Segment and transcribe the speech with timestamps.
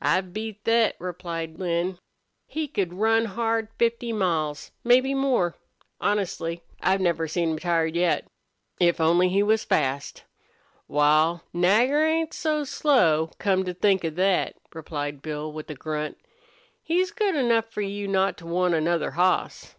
[0.00, 1.98] "I've beat thet," replied Lin.
[2.46, 5.54] "He could run hard fifty miles mebbe more.
[6.00, 8.26] Honestly, I never seen him tired yet.
[8.80, 10.24] If only he was fast!"
[10.88, 16.16] "Wal, Nagger ain't so slow, come to think of thet," replied Bill, with a grunt.
[16.82, 19.74] "He's good enough for you not to want another hoss."